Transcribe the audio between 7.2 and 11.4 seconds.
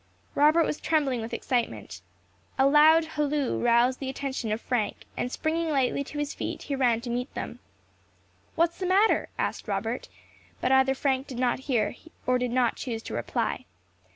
them. "What is the matter?" asked Robert; but either Frank did